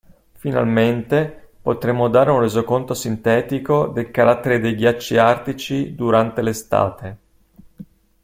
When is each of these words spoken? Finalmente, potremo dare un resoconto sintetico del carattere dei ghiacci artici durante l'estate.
Finalmente, 0.33 1.49
potremo 1.61 2.07
dare 2.09 2.31
un 2.31 2.39
resoconto 2.39 2.95
sintetico 2.95 3.85
del 3.85 4.09
carattere 4.09 4.59
dei 4.59 4.73
ghiacci 4.73 5.15
artici 5.17 5.93
durante 5.93 6.41
l'estate. 6.41 7.17